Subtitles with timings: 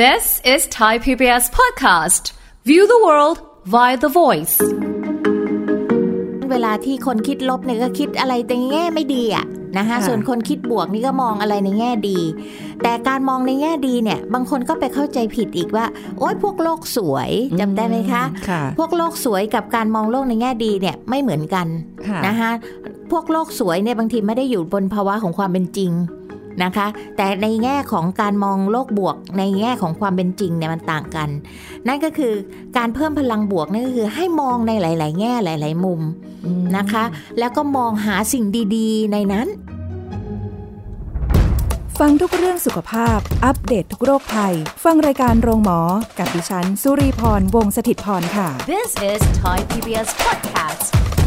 [0.00, 2.32] This is Thai PBS podcast.
[2.64, 3.38] View the world
[3.74, 4.56] via the voice.
[6.50, 9.46] เวลาที่คนคิดลบเนี่ยก็คิดอะไรในแง่ไม่ดีอะ
[9.78, 12.18] นะคะส่วนคนคิดบวกนี่ก็มองอะไรในแง่ดี
[12.82, 15.86] แต่การมองในแง่ดีเนี่ย บางคนก็ไปเข้าใจผิดอีกว่า
[16.18, 17.30] โอ๊ยพวกโลกสวย
[17.60, 21.66] จำได้ไหมคะค่ะพวกโลกสวยกับการมองโลกในแง่ดีเนี่ยไม่เหมือนกัน
[22.08, 22.50] ค่ะนะคะ
[23.10, 25.92] พวกโลกสวยเนี่ยบางทีไม่ได้อยู่บนภาวะของความเป็นจริง
[26.64, 26.86] นะคะ
[27.16, 31.28] แต่ในแง่ของการมองโลกบวก ในแง่ของความเป็นจริงเนี่ยมันต่างกัน
[31.88, 32.32] นั่นก็คือ
[32.76, 36.00] การเพิ่มพลังบวกนั่นก็คือให้มองในหลาย ๆ แง่หลาย ๆ มุม
[36.76, 37.04] นะคะ
[37.38, 38.44] แล้วก็มองหาสิ่ง
[38.76, 39.48] ดี ๆ ในนั้น
[41.98, 45.80] ฟังทุกเรื่องสุขภาพ อัปเดตททุกโรคภัย ฟังรายการโรงหมอ
[46.18, 51.19] กับดิฉัน สุรีพร วงศิตพรค่ะ This is Thai PBS podcast.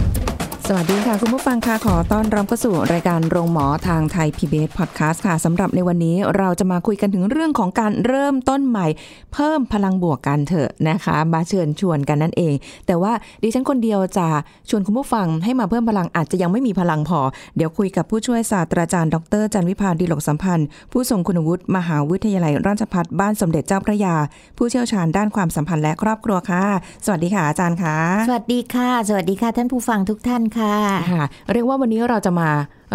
[0.67, 8.87] สวัสดีค่ะ คุณผู้ฟังค่ะขอต้อนรับเข้าสู่รายการโรงหมอทางไทย PBS Podcast ค่ะสำหรับในวันนี้เราจะมาคุยกันถึงเรื่องของการเริ่มต้นใหม่
[9.33, 12.53] เพิ่มพลังบวกกันเถอะนะคะ มาเชิญชวนกันนั่นเอง
[12.87, 14.27] แต่ว่าดิฉันคนเดียวจะ
[14.69, 17.21] ชวนคุณผู้ฟังให้มาเพิ่มพลังอาจจะยังไม่มีพลังพอ
[17.57, 24.15] เดี๋ยวคุยกับผู้ช่วยศาสตราจารย์ดรจันวิพาดีหลกสัมพันธ์ ผู้ทรงคุณวุฒิมหาวิทยาลัยราชภัฏบ้านสมเด็จเจ้าพระยา
[24.57, 26.65] ผู้เชี่ยวชาญด้านความสัมพันธ์และครอบครัวค่ะ
[27.05, 30.77] สวัสดีค่ะอาจารย์ค่ะ สวัสดีค่ะ สวัสดีค่ะท่านผู้ฟังทุกท่านค่ะ
[31.11, 31.23] ค่ะ
[31.53, 32.49] เรียกว่าวันนี้เราจะมา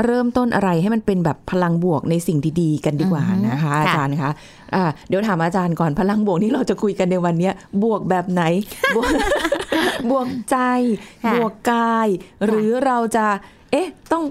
[0.04, 4.30] เริ่มต้นอะไรให้มันเป็นแบบพลังบวกในสิ่งดีๆ กันดีกว่าอือฮึนะคะค่ะอาจารย์คะ
[4.74, 8.42] อ่าเดี๋ยวถามอาจารย์ก่อนพลังบวกที่เราจะคุยกันในวันเนี้ยบวกแบบไหน
[8.96, 9.10] บวก
[10.10, 10.56] บวกใจ
[11.24, 12.08] ค่ะบวกกาย
[12.46, 13.26] หรือเราจะ
[13.72, 14.24] เอ๊ะ ต้อง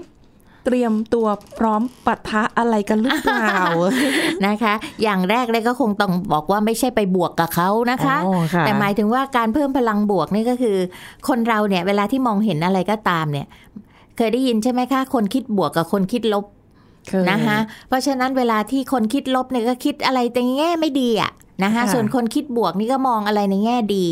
[0.68, 1.26] เตรียมตัว
[1.58, 3.54] พร้อมปะทะอะไรกันหรือเปล่า
[4.46, 10.76] นะคะ อย่างแรกเลยก็คงต้องบอกว่าไม่ใช่ไปบวกกับเขานะคะอ๋อค่ะแต่หมายถึงว่าการเพิ่มพลังบวกนี่ก็คือ
[11.28, 13.46] คนเราเนี่ยเวลาที่มองเห็นอะไรก็ตามเนี่ย
[14.16, 16.44] เคยได้ยินใช่ไหมคะ คนคิดบวกกับคนคิดลบ
[17.08, 17.58] เคยนะคะ
[17.88, 21.32] เพราะฉะนั้นเวลาที่คนคิดลบเนี่ยก็คิดอะไรในแง่ไม่ดีอะ
[21.64, 24.06] นะคะค่ะส่วนคนคิดบวกนี่ก็มองอะไรในแง่ดี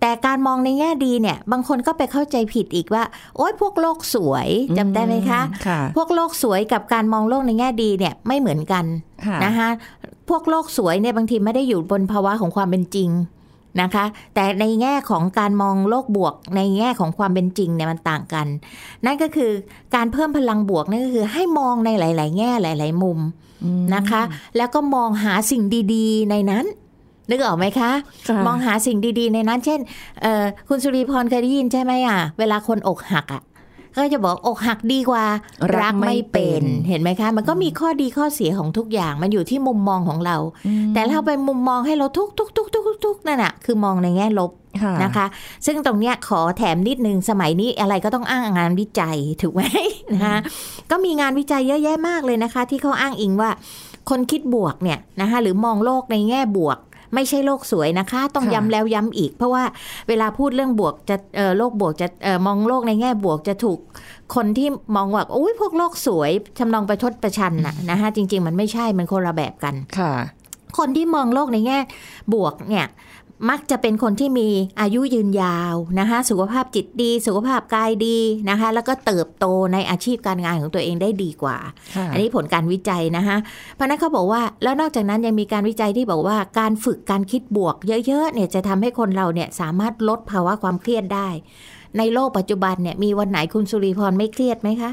[0.00, 3.04] แต่การมองในแง่ดีเนี่ย บางคนก็ไปเข้าใจผิดอีกว่า
[3.36, 8.84] โอ๊ยพวกโลกสวยจำได้ไหมคะค่ะพวกโลกสวยกับการมองโลกในแง่ดีเนี่ยไม่เหมือนกัน
[9.26, 9.68] ค่ะนะคะ
[10.28, 13.10] พวกโลกสวยเนี่ยบางทีไม่ได้อยู่บนภาวะของความเป็นจริง
[13.82, 14.04] นะคะ
[14.34, 18.46] แต่ในแง่ของการมองโลกบวก ในแง่ของความเป็นจริงเนี่ยมันต่างกัน
[19.06, 19.50] นั่นก็คือ
[19.94, 23.18] การเพิ่มพลังบวกนั่นก็คือให้มองในหลาย ๆ แง่หลาย ๆ มุม
[23.94, 24.22] นะคะ
[24.56, 25.62] แล้วก็มองหาสิ่ง
[25.94, 26.64] ดี ๆ ในนั้น
[27.30, 27.90] นึกออกไหมคะ
[28.28, 29.80] ค่ะมองหาสิ่งดีๆ ในนั้น เช่น
[30.22, 33.42] เอ่อคุณสุริพรเคยได้ยินใช่ไหมอะ เวลาคนอกหักอะ
[33.96, 35.24] ก็จะบอกอกหักดีกว่า
[35.80, 40.36] รักไม่เป็นเห็นไหมคะ มันก็มีข้อดีข้อเสียของทุกอย่าง มันอยู่ที่มุมมองของเรา
[40.94, 44.50] แต่ถ้าไปมุมมองให้เราทุกทุกทุกทุกทุกทุกนั่นแหะคือมองในแง่ลบ
[44.82, 45.26] ค่ะนะคะ
[45.66, 49.62] ซึ่งตรงเนี้ยขอแถมนิดนึงสมัยนี้อะไรก็ต้องอ้างงานวิจัยถูกไหม
[50.12, 50.36] นะคะ
[50.90, 53.50] ก็มีงานวิจัยเยอะแยะมากเลยนะคะ ที่เขาอ้างอิงว่า
[54.10, 56.78] คนคิดบวกเนี่ยนะคะหรือมองโลกในแง่บวก
[57.14, 59.64] ไม่ใช่โลกสวยนะคะ ต้องค่ะย้ำแล้วย้ำอีก เพราะว่า
[60.08, 63.78] เวลาพูดเรื่องบวกจะเอ่อโลกบวกจะเอ่อมองโลกในแง่บวกจะถูก
[64.34, 70.12] คนที่มองว่าโอ้ยพวกโลกสวยทำนองประชดประชันน่ะนะคะจริง ๆ มันไม่ใช่มันคนละแบบกันค่ะ
[70.78, 71.78] คนที่มองโลกในแง่
[72.34, 72.86] บวกเนี่ย
[73.48, 74.48] มักจะเป็นคนที่มี
[74.80, 78.18] อายุยืนยาวนะคะ สุขภาพจิตดี สุขภาพกายดี
[78.50, 81.56] นะคะ แล้วก็เติบโตในอาชีพการงานของตัวเองได้ดีกว่า
[81.96, 83.36] ค่ะอันนี้ผลการวิจัยนะคะ
[83.74, 91.28] เพราะฉะนั้นเขาบอกว่าแล้วนอกจากนั้นยังมีการวิจัยที่บอกว่าการฝึกการคิดบวกเยอะๆเนี่ยจะทำให้คนเราเนี่ยสามารถลดภาวะความเครียดได้
[91.98, 94.92] ในโลกปัจจุบันเนี่ยมีวันไหนคุณสุริพรไม่เครียดไหมคะ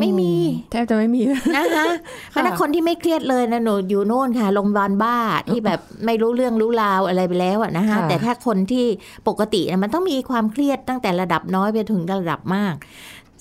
[0.00, 0.32] ไม่มี
[0.70, 1.22] แทบจะไม่มี
[1.56, 1.86] นะคะ
[2.30, 5.16] เพราะฉะนั้นคนที่ไม่เครียดเลยนะหนูอยู่โน่นค่ะโรงพยาบาลบ้า
[5.48, 8.86] ที่แบบไม่รู้เรื่องรู้ราวอะไรไปแล้วอะนะคะค่ะแต่ถ้าคนที่
[9.28, 12.74] ปกตินะมันต้องมีความเครียดตั้งแต่ระดับน้อยไปถึงระดับมาก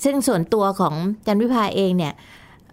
[0.03, 0.93] ซึ่งส่วนตัวของ
[1.27, 2.13] จันวิภาเองเนี่ย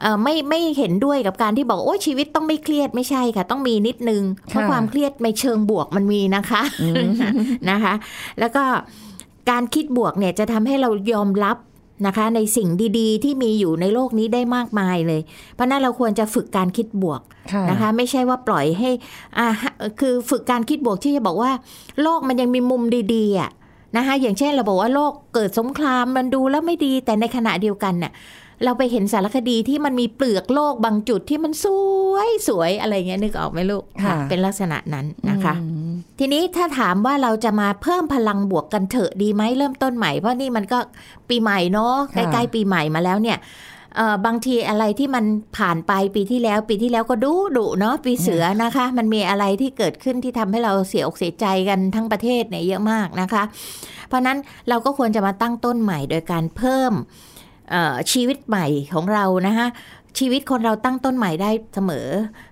[0.00, 6.62] เอ่อไม่ไม่เห็นด้วยกับการที่บอกโอ้ยชีวิตต้องไม่เครียดไม่ใช่ค่ะ ต้องมีนิดนึงเพราะค่ะความเครียดในเชิงบวกมันมีนะคะ
[7.70, 7.94] นะคะ
[8.40, 8.64] แล้วก็
[9.50, 11.56] การคิดบวกเนี่ยจะทำให้เรายอมรับ
[12.06, 12.68] นะคะ ในสิ่ง
[12.98, 15.20] ดีๆ ที่มีอยู่ในโลกนี้ได้มากมายเลย
[15.54, 17.20] เพราะนั้นเราควรจะฝึกการคิดบวก
[17.52, 18.90] ค่ะนะคะ ไม่ใช่ว่าปล่อยให้
[19.38, 19.46] อ่า
[20.00, 21.52] คือฝึกการคิดบวกที่จะบอกว่า
[22.02, 22.82] โลกมันยังมีมุม
[23.14, 23.50] ดีๆอะ
[23.96, 28.12] นะคะอย่างเช่นเราบอกว่าโลกเกิดสงครามมันดูแล้วไม่ดีแต่ในขณะเดียวกันน่ะ
[28.64, 31.66] เราไปเห็นสารคดีที่มันมีเปลือกโลกบางจุดที่มันส
[32.12, 40.78] วยสวยอะไรเงี้ยนึกออกไหมลูกค่ะเป็นลักษณะนั้นนะคะอืมทีนี้ถ้าถามว่าเราจะมาเพิ่มพลังบวกกันเถอะดีไหมเริ่มต้นใหม่เพราะนี่มันก็
[41.28, 43.38] ปีใหม่เนาะใกค่ะล้ๆปีใหม่มาแล้วเนี่ย
[43.96, 45.24] เอ่อบางทีอะไรที่มัน
[45.56, 53.42] ผ่านไปปีที่แล้ว ปีที่แล้วก็ดุดุเนาะปีเสือนะคะ มันมีอะไรที่เกิดขึ้นที่ทำให้เราเสียอกเสียใจกันทั้งประเทศเนี่ยเยอะมากนะคะ
[54.08, 57.39] เพราะนั้นเราก็ควรจะมาตั้งต้นใหม่โดยการเพิ่มเอ่อ
[58.12, 59.68] ชีวิตใหม่ของเรานะคะ
[60.18, 62.06] ชีวิตคนเราตั้งต้นใหม่ได้เสมอ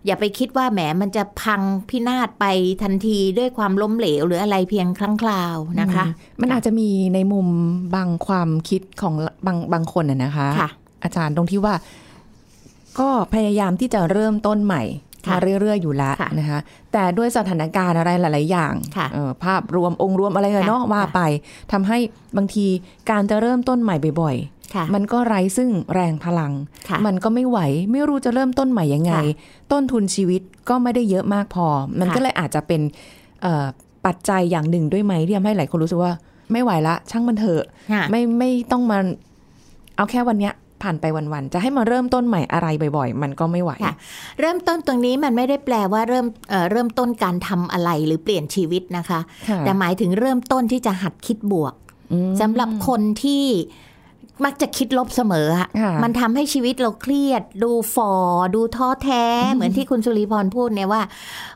[0.07, 2.45] อย่าไปคิดว่าแหมมันจะพังพินาศไป
[2.83, 7.49] ทันทีด้วยความล้มเหลวหรืออะไรเพียงครั้งคราวนะคะอืมมันอาจจะมีในมุม
[7.95, 9.15] บางความคิดของ
[9.47, 10.71] บางบางคนน่ะนะคะค่ะ
[11.05, 11.75] อาจารย์ตรงที่ว่า
[13.01, 14.83] ก็พยายามที่จะเริ่มต้นใหม่
[15.27, 16.59] ค่ะมาเรื่อยๆอยู่แล้วค่ะนะคะ
[16.93, 21.21] แต่ด้วยสถานการณ์อะไรหลาย ๆ อย่างค่ะเอ่อภาพรวมองค์รวมอะไรเนาะค่ะว่าไป
[21.73, 21.99] ทำให้
[22.37, 22.67] บางที
[23.11, 24.58] การจะเริ่มต้นใหม่บ่อยค่ะๆ
[24.95, 26.53] มันก็ไร้ซึ่งแรงพลัง
[26.89, 27.59] ค่ะมันก็ไม่ไหว
[27.93, 29.23] ไม่รู้จะเริ่มต้นใหม่ยังไงค่ะ
[29.73, 31.67] ต้นทุนชีวิตก็ไม่ได้เยอะมากพอ
[31.99, 32.81] มันค่ะก็เลยอาจจะเป็น
[33.43, 33.67] เอ่อ
[34.07, 36.13] ปัจจัยอย่างหนึ่งด้วยไหมที่ทำให้หลายคนรู้สึกว่า
[36.53, 38.99] ไม่ไหวละ ช่างมันเถอะค่ะไม่ไม่ต้องมา
[39.97, 43.95] เอาแค่วันเนี้ยผ่านไปวันๆ จะให้มาเริ่มต้นใหม่อะไรบ่อยๆ มันก็ไม่ไหวค่ะ
[44.41, 51.75] เริ่มต้นตรงนี้มันไม่ได้แปลว่าเริ่มเอ่อเริ่มต้นการทำอะไรหรือเปลี่ยนชีวิตนะคะค่ะแต่หมายถึงเริ่มต้นที่จะหัดคิดบวก
[52.13, 53.45] อืมสำหรับคนที่
[54.45, 58.13] มักจะคิดลบเสมออะค่ะมันทำให้ชีวิตเราเครียด ดูฟอ
[58.55, 59.25] ดูท้อแท้
[59.55, 61.03] เหมือนที่คุณสุริพรพูดเนี่ยว่า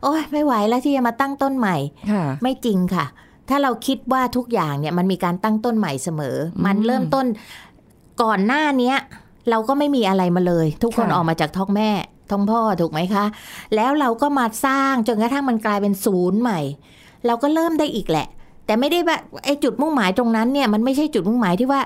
[0.03, 1.77] โอ๊ยไม่ไหวแล้วที่จะมาตั้งต้นใหม่
[2.13, 3.07] ค่ะไม่จริงค่ะ
[3.49, 7.27] ถ้าเราคิดว่าทุกอย่างเนี่ยมันมีการตั้งต้นใหม่เสมอ มันเริ่มต้น
[8.23, 8.97] ก่อนหน้าเนี้ย
[9.51, 11.91] เราก็ไม่มีอะไรมาเลย ทุกคนค่ะออกมาจากท้องแม่
[12.31, 13.25] ท้องพ่อถูกไหมคะ
[13.77, 16.61] แล้วเราก็มาสร้างจนกระทั่งมันกลายเป็นศูนย์ใหม่
[17.27, 18.27] เราก็เริ่มได้อีกแหละ
[18.67, 21.81] แต่ไม่ได้ว่าไอ้จุดมุ่งหมายตรงนั้นเนี่ยมันไม่ใช่จุดมุ่งหมายที่ว่า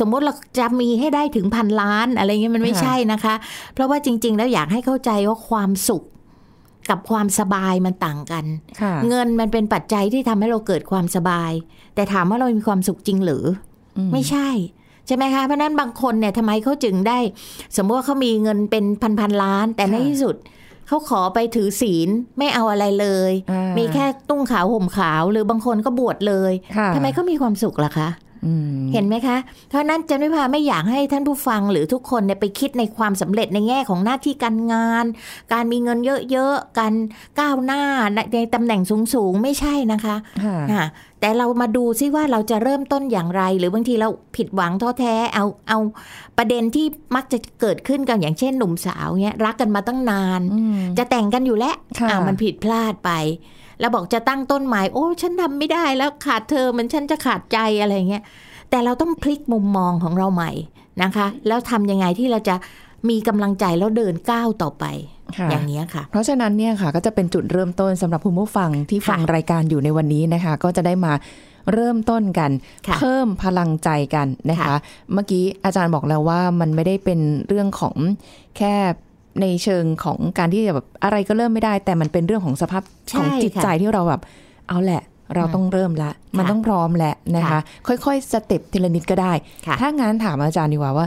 [0.00, 3.34] สมมติเราจะมีให้ได้ถึงพันล้านอะไรเงี้ยมันไม่ค่ะใช่นะคะ
[3.74, 6.02] เพราะว่าจริง ๆ แล้วอยากให้เข้าใจว่าความสุข
[6.90, 8.44] กับความสบายมันต่างกัน
[8.80, 11.52] ค่ะเงินมันเป็นปัจจัยที่ทำให้เราเกิดความสบาย
[11.94, 13.44] แต่ถามว่าเรามีความสุขจริงหรือ
[13.96, 14.48] อมไม่ใช่
[15.06, 17.18] ใช่ไหมคะ เพราะฉะนั้นบางคนเนี่ยทำไมเขาจึงได้
[17.76, 20.36] สมมติว่าเขามีเงินเป็นพันพันๆล้าน แต่ในค่ะที่สุด
[20.88, 28.08] เขาขอไปถือศีลไม่เอาอะไรเลยอ่ามีแค่ตุ้งขาวห่มขาว หรือบางคนก็บวชเลยค่ะทำไมเขามีความสุขล่ะคะ
[28.46, 29.36] อืมเห็นไหมคะ
[29.68, 35.04] เพราะฉะนั้นจันวิภาไม่อยากให้ท่านผู้ฟังหรือทุกคนเนี่ยไปคิดในความสำเร็จในแง่ของหน้าที่การงาน
[35.52, 35.98] การมีเงิน
[36.30, 36.92] เยอะๆ การ
[37.40, 37.82] ก้าวหน้า
[38.34, 38.80] ในตำแหน่ง
[39.14, 40.84] สูงๆ ไม่ใช่นะคะค่ะค่ะ
[41.20, 45.78] แต่เรามาดูซิว่าเราจะเริ่มต้นอย่างไร หรือบางทีเราผิดหวังท้อแท้เอาเอา
[46.38, 46.86] ประเด็นที่
[47.16, 53.10] มักจะเกิดขึ้นกันอย่างเช่นหนุ่มสาวเนี่ยรักกันมาตั้งนานอืมจะแต่งกันอยู่แล้วค่ะอ่ามันผิดพลาดไป
[53.80, 58.22] แล้วบอกจะตั้งต้นใหม่โอ้ ฉันทำไม่ได้แล้วขาดเธอเหมันฉันจะขาดใจอะไรเงี้ย
[58.70, 60.50] แต่เราต้องพลิกมุมมองของเราใหม่
[61.02, 62.54] นะคะ แล้วทำยังไงที่เราจะ
[63.10, 64.84] มีกำลังใจแล้วเดินก้าวต่อไป
[65.38, 71.12] ค่ะอย่างเนี้ยค่ะ เพราะฉะนั้นเนี่ยค่ะ ก็จะเป็นจุดเริ่มต้นสำหรับคุณผู้ฟังที่ฟังค่ะรายการอยู่ในวันนี้นะคะ ก็จะได้มา
[71.72, 72.50] เริ่มต้นกัน
[72.86, 74.78] ค่ะเพิ่มพลังใจกันนะคะค่ะ
[75.12, 77.96] เมื่อกี้อาจารย์บอกแล้วว่ามันไม่ได้เป็นเรื่องของ
[78.56, 78.74] แค่
[79.40, 84.20] ในเชิงของการที่จะแบบอะไรก็เริ่มไม่ได้ แต่มันเป็นเรื่องของสภาพใช่ของจิตใจค่ะที่เราแบบ
[84.68, 85.02] เอาแหละ
[85.34, 89.32] เราต้องเริ่มละ มันต้องพร้อมแหละนะคะ ค่ะค่อยๆสเต็ปทีละนิดก็ได้
[89.66, 91.06] ค่ะถ้างั้นถามอาจารย์ดีกว่าว่า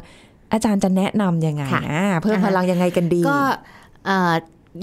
[0.53, 3.39] อาจารย์จะแนะนำยังไงค่ะอ่าเพิ่มอ่าฮะพลังยังไงกันดี ก็
[4.05, 4.33] เอ่อ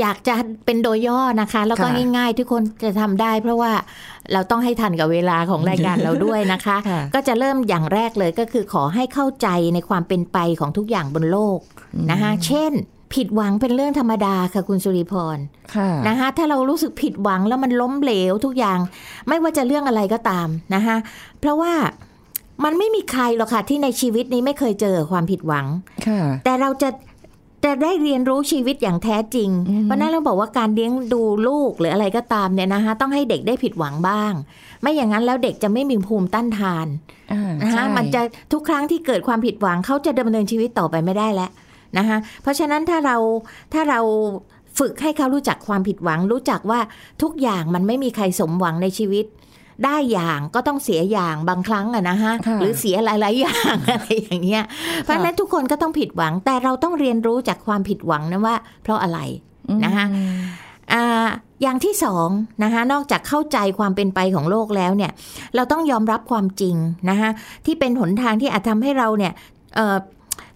[0.01, 0.35] อยากจะ
[0.65, 3.73] เป็นโดยย่อนะคะ แล้วก็ค่ะง่ายๆ ทุกคนจะทำได้ เพราะว่า
[4.33, 11.59] เราต้องให้ทันกับเวลาของรายการเราด้วยนะคะค่ะก็จะเริ่มอย่างแรกเลยก็คือขอให้เข้าใจในความเป็นไปของทุกอย่างบนโลก
[12.11, 12.73] นะคะเช่น
[13.15, 15.39] ผิดหวังเป็นเรื่องธรรมดาค่ะคุณสุริพร
[15.75, 18.79] ค่ะนะคะถ้าเรารู้สึกผิดหวังแล้วมันล้มเหลวทุกอย่าง
[19.29, 20.97] ไม่ว่าจะเรื่องอะไรก็ตามนะคะ
[21.41, 21.73] เพราะว่า
[22.65, 25.67] มันไม่มีใครหรอกค่ะ ที่ในชีวิตนี้ไม่เคยเจอความผิดหวัง
[26.07, 26.91] ค่ะ แต่เราจะ
[27.65, 34.33] จะได้เรียนรู้ชีวิตอย่างแท้จริงอืมเพราะฉะนั้นเราบอกว่าการเลี้ยงดูลูกหรืออะไรก็ตามเนี่ยนะคะต้องให้เด็กได้ผิดหวังบ้าง
[34.81, 36.87] ไม่อย่างนั้นแล้วเด็กจะไม่มีภูมิต้านทาน
[37.33, 38.21] อ่านะคะใช่มันจะ
[38.53, 41.51] ทุกครั้งที่เกิดความผิดหวังเขาจะดำเนินชีวิตต่อไปไม่ได้แล้ว
[41.99, 43.17] นะคะเพราะฉะนั้นถ้าเรา
[43.73, 44.01] ถ้าเรา
[44.79, 46.81] ฝึกให้เขารู้จักความผิดหวัง รู้จักว่า
[47.23, 49.25] ทุกอย่างมันไม่มีใครสมหวังในชีวิต
[49.85, 54.65] ได้อย่างก็ต้องเสียอย่างบางครั้งอะนะฮะค่ะหรือเสียหลาย ๆ อย่างอะไรอย่างเงี้ย
[55.05, 59.19] เพราะฉะนั้นทุกคนก็ต้องผิดหวัง แต่เราต้องเรียนรู้จากความผิดหวังนะว่า เพราะอะไร
[59.85, 60.37] นะคะอืม
[60.93, 61.29] อ่า
[61.63, 62.29] อย่างที่สอง
[62.65, 65.13] นะคะนอกจากเข้าใจความเป็นไปของโลกแล้วเนี่ย
[65.55, 66.77] เราต้องยอมรับความจริง
[67.11, 67.31] นะคะ
[67.67, 69.33] ที่เป็นหนทางที่อาจทำให้เราเนี่ย
[69.75, 69.97] เอ่อ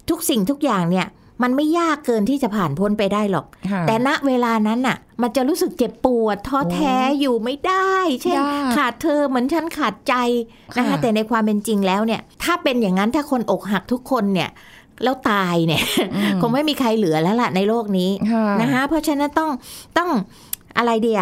[0.09, 1.07] ทุกสิ่งทุกอย่างเนี่ย
[1.43, 10.13] มันไม่ยากเกินที่จะผ่านพ้นไปได้หรอกค่ะแต่ณเวลานั้นน่ะ มันจะรู้สึกเจ็บปวดท้อแท้อยู่ไม่ได้ เช่นยากขาดเธอเหมือนฉันขาดใจ
[10.77, 14.49] นะคะค่ะแต่ในความเป็นจริงแล้วเนี่ย ถ้าเป็นอย่างนั้นถ้าคนอกหักทุกคนเนี่ย
[15.03, 15.83] แล้วตายเนี่ย
[16.41, 19.51] คงไม่มีใครเหลือแล้วล่ะในโลกนี้ค่ะนะคะเพราะฉะนั้นต้อง
[19.97, 20.09] ต้อง
[20.77, 21.21] อะไรเดีย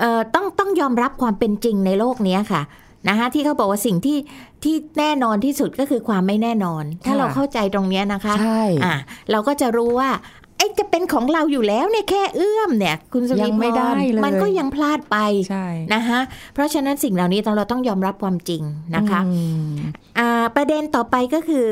[0.00, 2.62] เอ่อต้องต้องยอมรับความเป็นจริงในโลกเนี้ยค่ะ
[3.08, 4.18] นะคะที่เขาบอกว่าสิ่งที่
[4.64, 8.94] ที่แน่นอนที่สุดก็คือความไม่แน่นอน ถ้าค่ะเราเข้าใจตรงเนี้ยนะคะใช่อะ
[9.30, 10.10] เราก็จะรู้ว่า
[10.56, 15.16] ไอ้จะเป็นของเราอยู่แล้วเนี่ยแค่เอื้อมเนี่ย คุณสุยัริงพไม่ได้รเลยมันก็ยังพลาดไป
[15.50, 16.20] ใช่นะคะ
[16.54, 18.62] เพราะฉะนั้นสิ่งเหล่านี้เราต้องยอมรับความจริง
[18.96, 19.32] นะคะอื
[19.72, 19.76] ม
[20.18, 21.66] อ่าประเด็นต่อไปก็คือ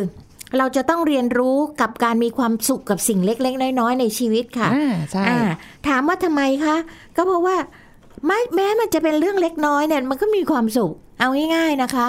[0.59, 5.39] เราจะต้องเรียนรู้กับการมีความสุขกับสิ่งเล็ก ๆ น้อยๆในชีวิตค่ะอ่าใช่อ่า
[5.89, 6.77] ถามว่าทำไมคะ
[7.17, 7.57] ก็เพราะว่า
[8.27, 12.07] ไม่แม้มันจะเป็นเรื่องเล็กน้อยเนี่ยมันก็มีความสุข เอาง่ายๆนะคะ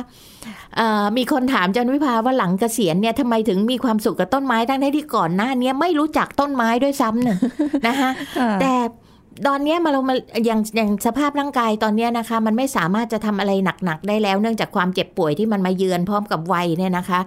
[0.75, 7.37] เอ่อมีคนถามจันวิภาว่าหลังเกษียณเนี่ยทำไมถึงมีความสุขกับต้นไม้ทั้งที่ก่อนหน้าเนี้ยไม่รู้จักต้นไม้ด้วยซ้ำเนี่ย
[7.87, 8.09] นะคะ
[8.39, 8.73] ค่ะแต่
[9.47, 13.51] ตอนเนี้ยมาเรามาอย่างอย่างสภาพร่างกายตอนเนี้ยนะคะ มันไม่สามารถจะทำอะไร
[13.85, 17.19] หนักๆได้แล้ว เนื่องจากความเจ็บป่วยที่มันมาเยือนพร้อมกับวัยเนี่ยนะคะ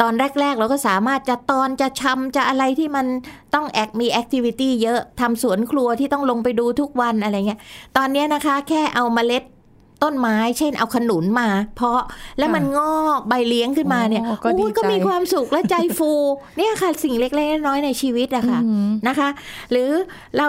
[0.00, 3.06] ตอนแรก ๆ เราก็สามารถจะตอนจะชำจะอะไรที่มัน
[3.54, 7.60] ต้องแอคมีแอคทิวิตี้เยอะทำสวนครัวที่ต้องลงไปดูทุกวันอะไรเงี้ย
[7.96, 9.42] ตอนเนี้ยนะคะ แค่เอาเมล็ด
[10.02, 12.00] ต้นไม้ เช่นเอาขนุนมา เพาะ
[12.38, 16.12] แล้วมันงอกใบเลี้ยงขึ้นมาเนี่ยโอ้ก็ดีโอ้ยก็ใจมีความสุขและใจฟู
[16.58, 19.28] เนี่ยค่ะสิ่งเล็กๆน้อยๆในชีวิตอะค่ะอืมนะคะ
[19.70, 19.90] หรือ
[20.38, 20.48] เรา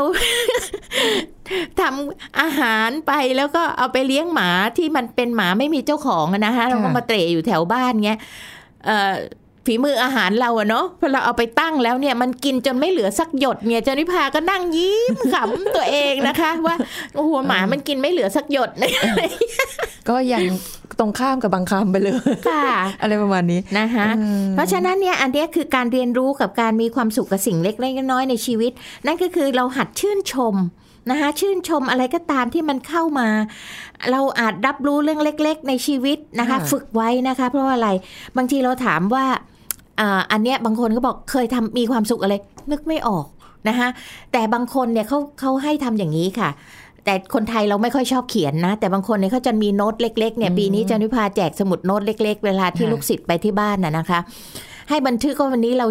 [1.79, 8.19] ทำอาหารไปแล้วก็เอาไปเลี้ยงหมาที่มันเป็นหมาไม่มีเจ้าของอะนะคะเราก็มาเตะอยู่แถวบ้านเงี้ย
[8.85, 9.15] เอ่อ
[9.65, 16.75] ฝีมืออาหารเราอะเนาะพอเราเอาไปตั้งแล้วเนี่ยมันกินจนไม่เหลือสักหยดเนี่ยเจานิพาก็นั่งยิ้มขำตัวเองนะคะ ว่า
[17.15, 18.91] โอ้โหหมามันกินไม่เหลือสักหยดเลย
[20.09, 20.43] ก็ยัง
[20.99, 22.15] ตรงข้ามกับบางคำไปเลย
[22.49, 22.65] ค่ะ
[23.01, 28.71] อะไรประมาณนี้นะคะอืมเพราะฉะนั้นเนี่ยอันเนี้ยคือการเรียนรู้กับการมีความสุขกับสิ่งเล็กๆน้อยๆในชีวิต
[29.05, 30.55] นั่นก็คือเราหัดชื่นชม
[31.09, 33.27] นะคะชื่นชมอะไรก็ตามที่มันเข้ามา
[34.11, 37.89] เราอาจรับรู้เรื่องเล็ก ๆ ในชีวิตนะคะ ฝึกไว้นะคะ เพราะว่าอะไร
[38.37, 39.25] บางทีเราถามว่า
[39.99, 42.35] อ่าอันเนี้ยบางคนก็บอกเคยทำมีความสุขอะไร
[42.71, 43.25] นึกไม่ออก
[43.67, 43.87] นะคะ
[44.31, 46.49] แต่บางคนเนี่ยเขาเขาให้ทำอย่างนี้ค่ะ
[47.05, 54.19] แต่คนไทยเราไม่ค่อยชอบเขียนนะ แต่บางคนเนี่ยเขาจะมีโน้ตเล็กๆเนี่ยปีนี้จันวิพาแจกสมุดโน้ตเล็ก ๆ เวลาที่ลูกศิษย์ไปที่บ้านน่ะนะคะ
[54.89, 55.87] ให้บันทึกว่าวันนี้เรา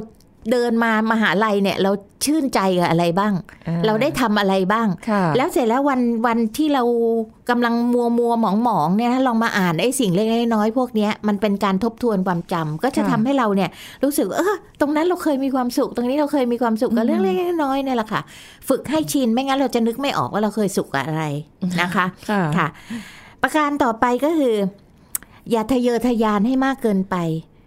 [0.52, 1.90] เดินมามหาลัยเนี่ย เรา
[2.24, 3.32] ชื่นใจกับอะไรบ้าง
[3.66, 6.82] อ่เราได้ทำอะไรบ้างค่ะแล้วเสร็จแล้ววันวันที่เรา
[7.50, 13.70] กำลังมัวมัวหมองหมองๆเนี่ยนะลองมาอ่านไอ้สิ่งเล็กๆน้อยๆพวกเนี้ยมันเป็นการทบทวนความจำก็จะค่ะทำให้เราเนี่ย
[14.04, 18.20] รู้สึกว่าเออตรงนั้นเราเคยมีความสุข ตรงนี้เราเคยมีความสุขกับเรื่องเล็กๆน้อยๆเนี่ยแหละค่ะ
[18.68, 21.24] ฝึกให้ชินไม่งั้นเราจะนึกไม่ออกว่าเราเคยสุขกับอะไร
[21.80, 22.66] นะคะค่ะค่ะ
[23.42, 24.56] ประการต่อไปก็คือ
[25.50, 27.57] อย่าทะเยอทะยานให้มากเกินไปเออ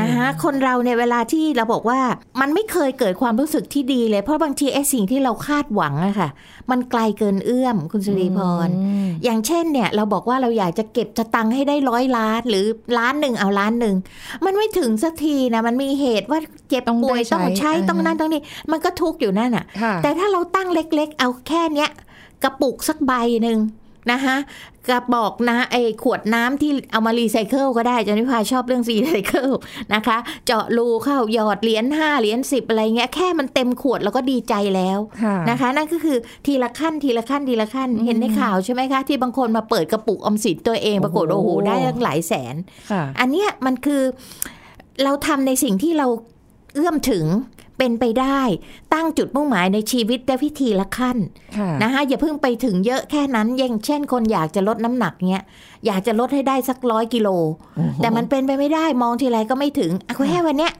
[0.00, 2.00] นะคะคนเราในยเวลาที่เราบอกว่า
[2.40, 6.28] มันไม่เคยเกิดความรู้สึกที่ดีเลย เพราะบางทีไอ้สิ่งที่เราคาดหวังอะค่ะ
[6.70, 12.66] มันไกลเกินเอื้อมคุณสุริพรอืมอย่างเช่นเนี่ย เราบอกว่าเราอยากจะเก็บสตังค์ให้ได้ร้อยล้าน หรือ
[12.98, 13.96] ล้านหนึ่งเอาล้านหนึ่ง
[14.44, 16.38] มันไม่ถึงสักทีนะมันมีเหตุว่า
[16.68, 21.90] เจ็บต้องได้ป่วยต้องใช้ใช้ต้องอ่าฮะนั่นต้องนี่มันก็ทุกข์อยู่นั่นอะค่ะแต่ถ้าเราตั้งเล็ก ๆ เอาแค่เนี้ย
[22.42, 23.12] กระปุกสักใบ
[23.42, 23.58] หนึ่ง
[24.10, 24.36] นะคะ
[24.88, 29.50] กระบอกนะไอ้ขวดน้ำที่เอามารีไซเคิลก็ได้จันนิพาชอบเรื่องรีไซเคิล
[29.94, 30.16] นะคะ
[30.46, 36.16] เจาะรูเข้าหยอดเหรียญห้าเหรียญสิบอะไรเงี้ยแค่มันเต็มขวดเราก็ดีใจแล้วค่ะนะคะ นั่นก็คือ
[36.46, 42.54] ทีละขั้นทีละขั้นทีละขั้นเห็นในข่าวใช่ไหมคะ ที่บางคนมาเปิดกระปุกออมสินตัวเองปรากฏโอ้โอ้โหโหได้ตั้งหลายแสน
[42.90, 44.02] ค่ะอันเนี้ยมันคือ
[45.04, 46.06] เราทำในสิ่งที่เรา
[46.74, 47.24] เอื้อมถึง
[47.78, 48.40] เป็นไปได้
[48.94, 51.18] ตั้งจุดมุ่งหมายในชีวิตได้วิธีละขั้น
[51.56, 55.44] ค่ะนะคะอย่าเพิ่งไปถึงเยอะแค่นั้นอย่างเช่น คนอยากจะลดน้ำหนักเนี้ย
[55.86, 57.28] อยากจะลดให้ได้สักร้อยกิโล
[58.02, 60.72] แต่มันเป็นไปไม่ได้มองทีไรก็ไม่ถึงอะแค่วันเนี้ย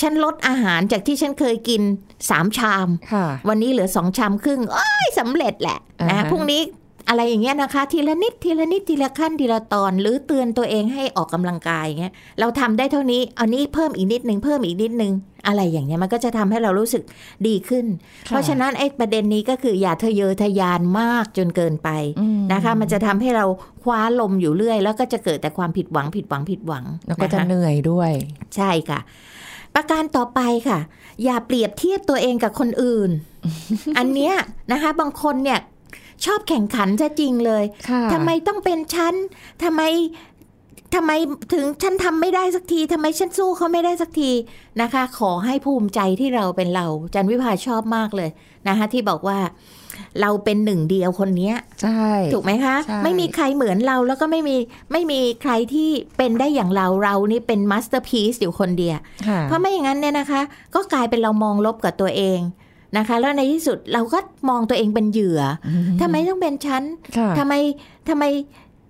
[0.00, 1.82] ฉันลดอาหารจากที่ฉันเคยกิน
[2.30, 6.62] สามชามค่ะวันนี้เหลือสองชามครึ่งโอ้ยสำเร็จแหละอ่านะฮะพรุ่งนี้
[7.08, 15.12] อะไรอย่างเงี้ยนะคะ ทีละนิดทีละนิดทีละขั้นทีละตอนหรือเตือนตัวเองให้ออกกำลังกายเงี้ยเราทำได้เท่านี้เอานี้เพิ่มอีกนิดนึงเพิ่มอีกนิดนึง
[15.46, 17.02] อะไรอย่างเงี้ยมันก็จะทำให้เรารู้สึก
[17.46, 17.86] ดีขึ้น
[18.28, 21.88] เพราะฉะนั้นไอ้ประเด็นนี้ก็คืออย่าทะเยอทะยานมากจนเกินไป
[22.20, 23.44] อืมนะคะ มันจะทำให้เรา
[23.82, 28.10] คว้าลมอยู่เรื่อย แล้วก็จะเกิดแต่ความผิดหวังผิดหวังผิดหวัง แล้วก็จะนคเหนื่อยด้วย
[28.56, 29.00] ใช่ค่ะ
[29.74, 30.78] ประการต่อไปค่ะ
[31.24, 33.10] อย่าเปรียบเทียบตัวเองกับคนอื่น
[33.98, 34.34] อันเนี้ย
[34.72, 35.58] นะคะ บางคนเนี่ย
[36.24, 39.14] ชอบแข่งขันซะจริงเลยค่ะทำไมต้องเป็นฉัน
[39.64, 39.82] ทำไม
[40.94, 41.12] ทำไม
[41.52, 44.30] ถึงฉันทำไม่ได้สักทีทำไมฉันสู้เขาไม่ได้สักที
[44.82, 48.30] นะคะ ขอให้ภูมิใจที่เราเป็นเรา จันวิภาชอบมากเลย
[48.68, 49.38] นะคะที่บอกว่า
[50.20, 54.56] เราเป็นหนึ่งเดียวคนเนี้ยใช่ถูกไหมคะใช่ไม่มีใครเหมือนเราแล้วก็ไม่มี
[54.92, 60.40] ไม่มีใครที่เป็นได้อย่างเราเรานี่เป็น masterpiece อยู่คนเดียวค่ะเพราะไม่อย่างนั้นเนี่ยนะคะ
[60.74, 62.38] ก็กลายเป็นเรามองลบกับตัวเอง
[62.96, 65.68] นะคะ แล้วในที่สุดเราก็มองตัวเองเป็นเหยื่ออ
[66.00, 66.82] ทำไมต้องเป็นฉัน
[67.16, 67.54] ค่ะทำไม
[68.08, 68.24] ทำไม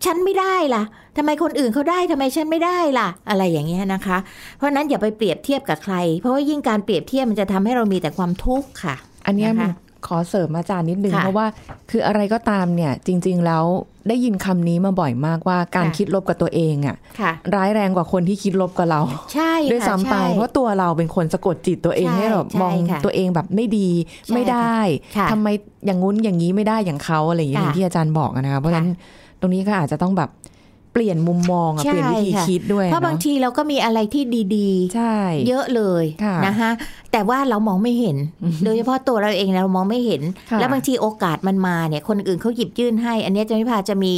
[0.04, 0.82] ฉันไม่ได้ล่ะ
[1.16, 4.18] ทำไมคนอื่นเขาได้ทำไมฉันไม่ได้ล่ะ อะไรอย่างเงี้ยนะคะ
[4.56, 8.96] เพราะฉะนั้นอย่าไปเปรียบเทียบกับใคร เพราะว่ายิ่งการเปรียบเทียบมันจะทำให้เรามีแต่ความทุกข์ค่ะ
[9.26, 9.70] อันเนี้ยนะคะมัน
[10.08, 11.46] ขอเสริมอาจารย์นิดนึงค่ะเพราะว่า
[11.90, 13.64] คืออะไรก็ตามเนี่ยจริง ๆ แล้ว
[14.08, 19.00] ได้ยินคำนี้มาบ่อยมากว่าการค่ะคิดลบกับตัวเองอะค่ะ ร้ายแรงกว่าคนที่คิดลบกับเรา
[19.34, 23.88] ใช่ด้วยค่ะซ้ำไปใช่เพราะตัวเราเป็นคนสะกดจิตตัวเองใช่ให้แบบใช่มองค่ะตัวเองแบบไม่ดี
[24.26, 24.76] ใช่ไม่ได้
[25.16, 25.48] ค่ะทำไม
[25.86, 28.88] อย่างงู้นอย่างนี้ไม่ได้อย่างเขาอะไรอย่างค่ะที่อาจารย์บอกอะนะคะเพราะฉะนั้น
[29.40, 30.30] ตรงนี้ก็อาจจะต้องแบบ
[30.92, 34.22] เปลี่ยนมุมมองอะใช่เปลี่ยนวิธีค่ะคิดด้วย เพราะบางนอทีเราก็มีอะไรที่
[34.56, 36.70] ดีใช่ๆเยอะเลยค่ะนะคะ
[37.16, 38.16] แต่ว่าเรามองไม่เห็น
[38.64, 44.14] โดยเฉพาะตัวเราเองเรามองไม่เห็นค่ะแล้วบางทีโอกาสมันมาเนี่ย คนอื่นเขาหยิบยื่นให้ อันเนี้ยจันพิพาจะมี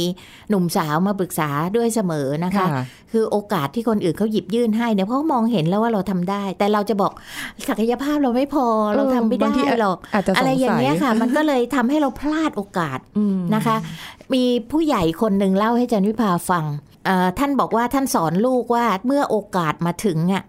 [0.49, 7.11] หนุ่มสาวมาปรึกษาด้วยเสมอนะคะค่ะคือโอกาสที่คนอื่นเขาหยิบยื่นให้เนี่ยเพราะเขามองเห็นแล้วว่าเราทำได้ แต่เราจะบอก
[7.69, 13.75] ศักยภาพเราไม่พอเราทำไม่บางทีได้หรอกอาจจะสงสัยอะไรอย่างเงี้ยค่ะ มันก็เลยทำให้เราพลาดโอกาสอืมนะคะ
[14.33, 16.65] มีผู้ใหญ่คนหนึ่งเล่าให้จันวิภาฟัง
[17.05, 20.43] เอ่อท่านบอกว่าท่านสอนลูกว่าเมื่อโอกาสมาถึงอะ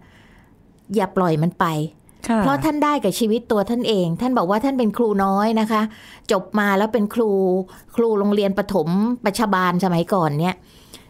[0.95, 2.00] อย่าปล่อยมันไปค่ะ
[2.39, 5.81] เพราะท่านได้กับชีวิตตัวท่านเอง ท่านบอกว่าท่านเป็นครูน้อยนะคะ
[6.31, 7.31] จบมาแล้วเป็นครู
[7.95, 8.87] ครูโรงเรียนประถม
[9.25, 10.55] ประชาบาลสมัยก่อนเนี่ย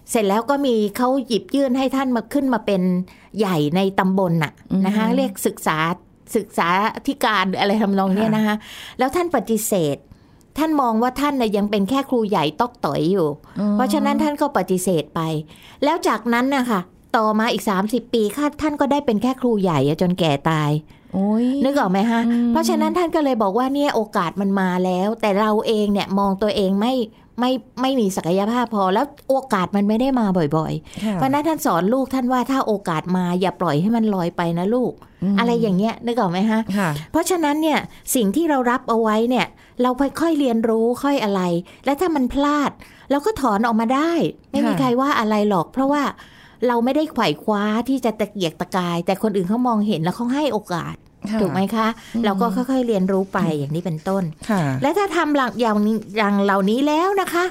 [0.10, 2.82] เสร็จแล้วก็มีเขาหยิบยื่นให้ท่านมาขึ้นมาเป็น
[3.40, 4.52] ใหญ่ในตำบลน่ะ
[4.86, 5.78] นะคะเรียกศึกษา
[6.36, 6.68] ศึกษา
[7.08, 8.56] ธิการหรืออะไรทำนองเนี้ยนะคะ
[9.00, 9.98] แล้วท่านปฏิเสธ
[10.58, 13.28] ท่านมองว่าท่านน่ยยังเป็นแค่ครูใหญ่ตอกต่อยอยู่
[13.74, 15.22] เพราะฉะนั้นท่านก็ปฏิเสธไป
[15.84, 16.80] แล้วจากนั้นนะคะ
[17.18, 21.01] ต่อมาอีก 30 ปีค่ะท่านก็ได้เป็นแค่ครูใหญ่อะจนแก่ตายโอ้ย
[21.66, 26.94] นึกออกไหมฮะอืมเพราะฉะนั้นท่านก็เลยบอกว่าเนี่ยโอกาสมันมาแล้ว แต่เราเองเนี่ยมองตัวเองไม่
[27.40, 27.52] ไม่
[27.82, 34.94] ไม่มีศักยภาพพอแล้วโอกาสมันไม่ได้มาบ่อยค่ะๆเพราะฉะนั้นท่านสอนลูกท่านว่าถ้าโอกาสมาอย่าปล่อยให้มันลอยไปนะลูก
[35.34, 37.80] มอะไรอย่างเงี้ยนึกออกไหมฮะค่ะเพราะฉะนั้นเนี่ย
[38.16, 39.46] สิ่งที่เรารับเอาไว้เนี่ย
[39.82, 41.42] เราค่อยๆเรียนรู้ค่อยอะไร
[41.86, 42.72] และถ้ามันพลาด
[43.12, 44.12] เราก็ถอนออกมาได้
[44.52, 46.04] ไม่มีค่ะใครว่าอะไรหรอก เพราะว่า
[46.68, 50.96] เราไม่ได้ไขว่คว้าที่จะตะเกียกตะกาย แต่คนอื่นเขามองเห็นแล้วเขาให้โอกาส
[51.32, 57.46] ค่ะถูกไหมคะอืมเราก็ค่อยๆเรียนรู้ไปอย่างนี้เป็นต้นค่ะและถ้าทำหลังอย่างนี้อย่างเหล่านี้แล้วนะคะ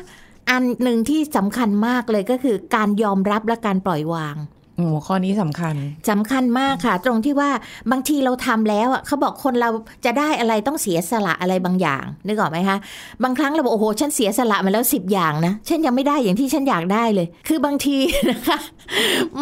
[0.51, 4.37] อันหนึ่งที่สำคัญมากเลยก็คือการยอมรับและการปล่อยวาง
[4.81, 5.75] โอ้ข้อนี้สำคัญ
[6.11, 7.51] สำคัญมากค่ะ ตรงที่ว่า
[7.91, 9.71] บางทีเราทำแล้วอะเขาบอกคนเรา
[10.05, 12.77] จะได้อะไรต้องเสียสละอะไรบางอย่างนึกออกไหมคะ
[13.23, 17.97] บางครั้งเราบอกโอ้โหฉันเสียสละมาแล้วสิบอย่างนะฉันยังไม่ได้อย่างที่ฉันอยากได้เลย คือบางที
[18.31, 18.59] นะคะ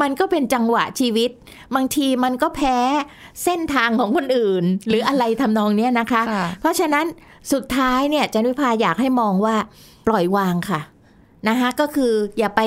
[0.01, 1.31] มันก็เป็นจังหวะชีวิต
[1.75, 2.77] บางทีมันก็แพ้
[3.45, 7.07] เส้นทางของคนอื่น หรืออะไรทำนองเนี้ยนะคะค่ะเพราะฉะนั้น
[7.53, 9.57] สุดท้ายเนี่ยจันวิพาอยากให้มองว่า
[10.07, 10.81] ปล่อยวางค่ะ
[11.49, 12.61] นะคะก็คืออย่าไป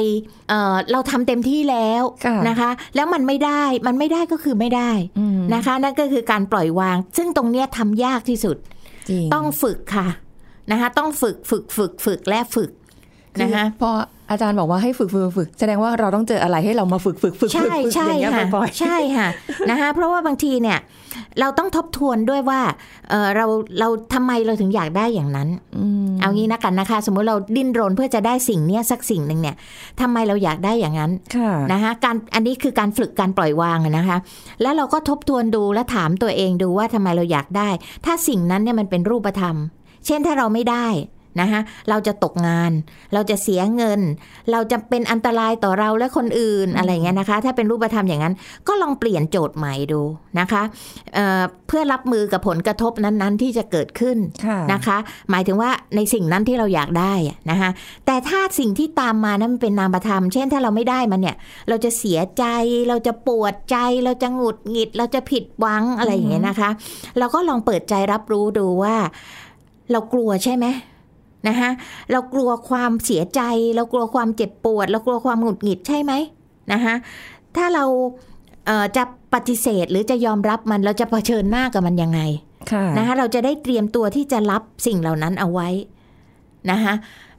[0.49, 8.57] เอ่อเราทำเต็มที่แล้วค่ะนะคะ แล้วมันไม่ได้มันไม่ได้ก็คือไม่ได้อืมนะคะ นั่นก็คือการปล่อยวาง ซึ่งตรงเนี้ยทำยากที่สุด
[9.09, 10.07] จริงต้องฝึกค่ะ
[10.71, 12.71] นะคะ ต้องฝึกฝึกฝึกฝึกและฝึก
[13.41, 13.91] นะนะคะพอ
[14.31, 19.27] อาจารย์บอกว่าให้ฝึกฝึกฝึกแสดงว่าเราต้องเจออะไรให้เรามาฝึกฝึกฝึกใช่ฝึกฝึกใช่อย่างเงี้ยค่ะบ่อยใช่ค่ะ
[19.69, 20.79] นะคะเพราะว่าบางทีเนี่ย
[21.39, 22.61] เราต้องทบทวนด้วยว่า
[23.09, 23.45] เออเรา
[23.79, 29.55] เราทำไมเราถึงอยากได้อย่างนั้นๆอืมเอางี้นะกันนะคะ สมมุติเราดิ้นรนเพื่อจะได้สิ่งเนี้ยสักสิ่งหนึ่งเนี่ย
[30.01, 34.17] ทำไมเราอยากได้อย่างนั้นค่ะนะคะการอันนี้คือการฝึกการปล่อยวางอะนะคะ
[34.61, 37.69] แล้วเราก็ทบทวนดูและถามตัวเองดูว่าทำไมเราอยากได้
[38.05, 39.55] ถ้าสิ่งนั้นเนี่ยมันเป็นรูปธรรม
[40.05, 40.87] เช่นถ้าเราไม่ได้
[41.39, 42.71] นะคะเราจะตกงาน
[43.13, 44.01] เราจะเสียเงิน
[44.51, 48.35] เราจะเป็นอันตรายต่อเราและคนอื่นอะไรอย่างเงี้ยนะคะ ถ้าเป็นรูปธรรมอย่างนั้น
[48.67, 50.01] ก็ลองเปลี่ยนโจทย์ใหม่ดู
[50.39, 50.63] นะคะ
[51.15, 54.97] เอ่อเพื่อรับมือกับผลกระทบนั้นๆ ที่จะเกิดขึ้นค่ะนะคะ
[55.31, 57.69] หมายถึงว่าในสิ่งนั้นที่เราอยากได้อะนะคะ
[58.05, 61.37] แต่ถ้าสิ่งที่ตามมานั้นมันเป็นนามธรรม เช่นถ้าเราไม่ได้มันเนี่ย
[61.69, 62.43] เราจะเสียใจ
[62.89, 66.69] เราจะปวดใจ เราจะหงุดหงิด เราจะผิดหวังอะไรอย่างเงี้ยนะคะ
[67.19, 68.95] เราก็ลองเปิดใจรับรู้ดูว่า
[69.91, 70.65] เรากลัวใช่ไหม
[71.47, 71.69] นะคะ
[72.11, 73.41] เรากลัวความเสียใจ
[73.75, 76.13] เรากลัวความเจ็บปวด เรากลัวความหงุดหงิดใช่ไหม
[76.71, 76.95] นะคะ
[77.55, 77.85] ถ้าเรา
[78.65, 82.21] เอ่อจะปฏิเสธหรือจะยอมรับมันเราจะเผชิญหน้ากับมันยังไง
[82.71, 85.69] ค่ะนะคะเราจะได้เตรียมตัวที่จะรับสิ่งเหล่านั้นเอาไว้
[86.71, 86.93] นะคะ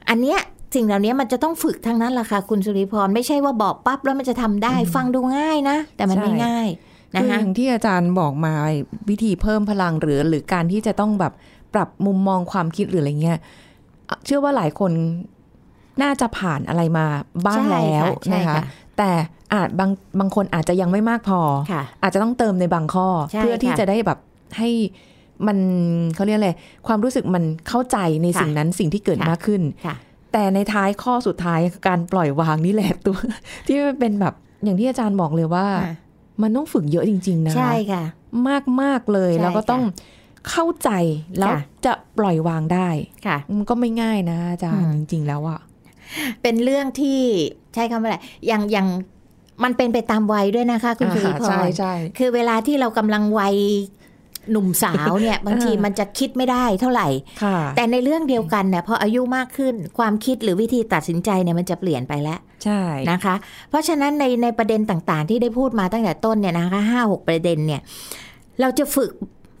[0.09, 0.39] อันเนี้ย
[0.75, 6.67] สิ่งเหล่านี้มันจะต้องฝึกทั้งนั้นแหละค่ะคุณสุริพรไม่ใช่ว่าบอกปั๊บแล้วมันจะทำได้ฟังดูง่ายนะ แต่มันไม่ง่าย
[7.15, 8.53] นะคือคะอย่างที่อาจารย์บอกมา
[9.09, 11.33] วิธีเพิ่มพลังหรือหรือการที่จะต้องแบบ
[11.73, 13.41] ปรับมุมมองความคิดหรืออะไรเงี้ยอะ
[14.25, 14.91] เชื่อว่าหลายคน
[16.01, 17.05] น่าจะผ่านอะไรมา
[17.45, 18.63] บ้างใช่แล้วใช่นะคะค่ะ
[18.97, 19.09] แต่
[19.53, 21.39] อาจบางบางคนอาจจะยังไม่มากพอ
[21.71, 24.19] ค่ะอาจจะต้องเติมในบางข้อใช่เพื่อที่ค่ะจะได้แบบ
[24.57, 24.69] ให้
[25.47, 25.57] มัน
[26.15, 26.51] เขาเรียกอะไร
[26.87, 29.95] ความรู้สึกมันเข้าใจในค่ะสิ่งนั้นสิ่งที่เกิดค่ะมากขึ้นค่ะ
[30.31, 33.17] แต่ในท้ายข้อสุดท้ายการปล่อยวางนี่แหละตัว
[33.67, 35.95] ที่มันเป็นแบบอย่างที่อาจารย์บอกเลยว่าค่ะ
[36.41, 38.03] มันต้องฝึกเยอะจริง ๆ นะคะใช่ค่ะ
[38.49, 39.83] มากมากๆเลยใช่แล้วก็ต้อง
[40.49, 40.89] เข้าใจ
[41.37, 42.89] แล้วค่ะจะปล่อยวางได้
[43.27, 45.59] ค่ะมันก็ไม่ง่ายนะอาจารย์อืมจริง ๆ แล้วอะ
[46.41, 47.19] เป็นเรื่องที่
[47.73, 48.87] ใช้คำว่าอะไรอย่างอย่าง
[49.63, 53.55] มันเป็นไปตามวัยด้วยนะคะ คุณสุริพรใช่ใช่คือเวลาที่เรากำลังวัย
[54.51, 57.07] หนุ่มสาวเนี่ย บางทีเออมันจะคิดไม่ได้เท่าไหร่
[57.43, 63.35] ค่ะแต่ในเรื่องเดียวกันเนี่ยพออายุมากขึ้นความคิดหรือวิธีตัดสินใจเนี่ยมันจะเปลี่ยนไปแล้ว ใช่นะคะ
[63.69, 67.81] เพราะฉะนั้นในในประเด็นต่างๆ ที่ได้พูดมาตั้งแต่ต้นเนี่ยนะคะห้าหกประเด็นเนี่ย
[68.61, 69.11] เราจะฝึก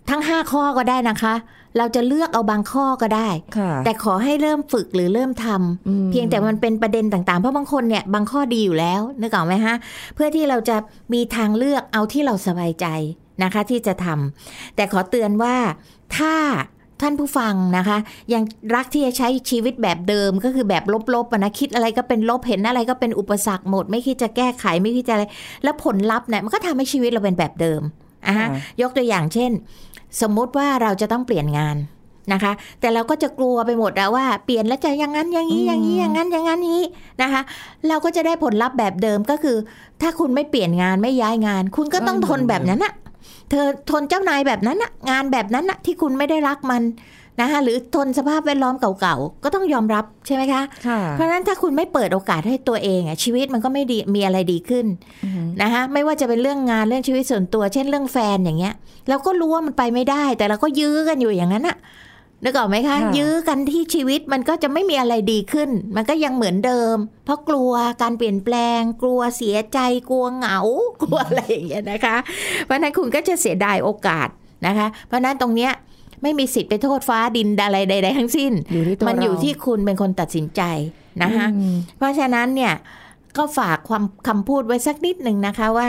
[0.09, 1.33] ทั้งห้าข้อก็ได้นะคะ
[1.77, 9.75] เราจะเลือกเอาบางข้อก็ได้ค่ะแต่ขอให้เริ่มฝึกหรือเริ่มทำอืมเพียงแต่มันเป็นประเด็นต่างๆ เพราะบางคนเนี่ยบางข้อดีอยู่แล้วนึกออกไหมฮะ
[10.15, 10.75] เพื่อที่เราจะ
[11.13, 12.85] มีทางเลือกเอาที่เราสบายใจ
[13.43, 15.55] นะคะที่จะทำแต่ขอเตือนว่า
[16.17, 16.33] ถ้า
[17.01, 17.97] ท่านผู้ฟังนะคะ
[18.33, 18.43] ยัง
[18.75, 20.83] รักที่จะใช้ชีวิตแบบเดิมก็คือแบบ
[21.15, 25.23] ลบๆอะนะคิดอะไรก็เป็นลบเห็นอะไรก็เป็นอุปสรรคหมด ไม่คิดจะแก้ไขไม่คิดจะอะไร
[25.63, 27.81] แล้วผลลัพธ์เนี่ยมันก็ทำให้ชีวิตเราเป็นแบบเดิม
[28.27, 29.51] อะฮะค่ะยกตัวอย่างเช่น
[30.21, 31.77] สมมุติว่าเราจะต้องเปลี่ยนงาน
[32.33, 36.85] นะคะ แต่เราก็จะกลัวไปหมดแล้วว่าเปลี่ยนแล้วจะอย่างนั้นอย่างนี้อย่างนี้อย่างนั้นอย่างนั้นอย่างนี้
[37.21, 37.41] นะคะ
[37.87, 39.57] เราก็จะได้ผลลัพธ์แบบเดิมก็คือ
[40.01, 42.93] ถ้าคุณไม่เปลี่ยนงานไม่ย้ายงาน คุณก็ต้องทนแบบนั้นอะ
[43.49, 46.81] เธอทนเจ้านายแบบนั้นอะงานแบบนั้นอะที่คุณไม่ได้รักมัน
[47.39, 54.85] นะคะหรือทนสภาพแวดล้อมเก่าๆ ก็ต้องยอมรับใช่ไหมคะค่ะเพราะฉะนั้นถ้าคุณไม่เปิดโอกาสให้ตัวเองอะชีวิตมันก็ไม่ดีมีอะไรดีขึ้น
[55.23, 58.73] อืมนะคะไม่ว่าจะเป็นเรื่องงานเรื่องชีวิตส่วนตัว เช่นเรื่องแฟนอย่างเงี้ย
[59.09, 61.77] เราก็รู้ว่ามันไปไม่ได้ แต่เราก็ยื้อกันอยู่อย่างนั้นอะ
[62.43, 70.59] นึกออกไหมคะค่ะยื้อกันที่ชีวิตมันก็จะไม่มีอะไรดีขึ้น มันก็ยังเหมือนเดิม เพราะกลัวการเปลี่ยนแปลง กลัวเสียใจ กลัวเหงา
[71.01, 72.17] กลัวอะไรอย่างเงี้ยนะคะ
[72.65, 74.27] เพราะฉะนั้นคุณก็จะเสียดายโอกาส
[74.67, 75.71] นะคะ เพราะฉะนั้นตรงเนี้ย
[76.23, 80.61] ไม่มีสิทธิ์ไปโทษฟ้าดินอะไรใด ๆ ทั้งสิ้นอยู่ที่ตัวมันอยู่เราที่คุณเป็นคนตัดสินใจ
[81.23, 82.73] นะคะอืมเพราะฉะนั้นเนี่ย
[83.37, 85.87] ก็ฝากความคำพูดไว้สักนิดหนึ่งนะคะว่า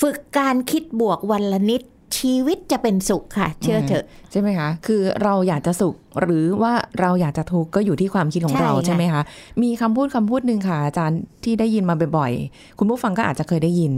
[0.00, 1.82] ฝึกการคิดบวกวันละนิด
[2.18, 9.22] ชีวิตจะเป็นสุขค่ะ เชื่อเถอะใช่ไหมคะคือเราอยากจะสุขหรือว่าเราอยากจะทุกข์ก็อยู่ที่ความคิดของใช่เราค่ะใช่ไหมคะ
[9.62, 13.92] มีคำพูดคำพูดหนึ่งค่ะอาจารย์ที่ได้ยินมาบ่อยๆ คุณผู้ฟังก็อาจจะเคยได้ยิน